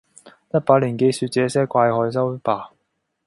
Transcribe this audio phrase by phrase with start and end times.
[0.51, 2.71] 一把年紀說這些怪害羞吧！